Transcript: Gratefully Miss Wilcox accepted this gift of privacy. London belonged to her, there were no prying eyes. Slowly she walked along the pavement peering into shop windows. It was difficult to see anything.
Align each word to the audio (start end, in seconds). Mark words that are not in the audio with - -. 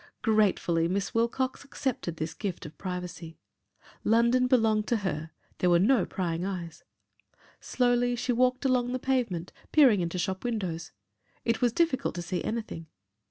Gratefully 0.23 0.87
Miss 0.87 1.13
Wilcox 1.13 1.63
accepted 1.63 2.17
this 2.17 2.33
gift 2.33 2.65
of 2.65 2.75
privacy. 2.79 3.37
London 4.03 4.47
belonged 4.47 4.87
to 4.87 4.97
her, 5.05 5.29
there 5.59 5.69
were 5.69 5.77
no 5.77 6.07
prying 6.07 6.43
eyes. 6.43 6.83
Slowly 7.59 8.15
she 8.15 8.31
walked 8.33 8.65
along 8.65 8.93
the 8.93 8.97
pavement 8.97 9.53
peering 9.71 10.01
into 10.01 10.17
shop 10.17 10.43
windows. 10.43 10.91
It 11.45 11.61
was 11.61 11.71
difficult 11.71 12.15
to 12.15 12.23
see 12.23 12.43
anything. 12.43 12.87